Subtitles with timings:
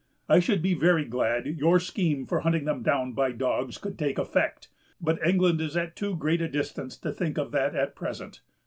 [0.27, 4.17] I should be very glad your scheme for hunting them down by dogs could take
[4.17, 4.67] effect,
[4.99, 8.41] but England is at too great a distance to think of that at present."